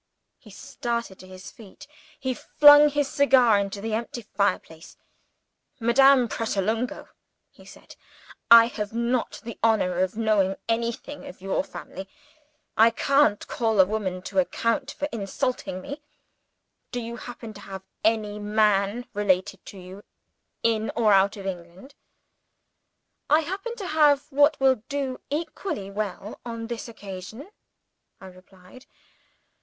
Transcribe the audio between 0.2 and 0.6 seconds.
_"He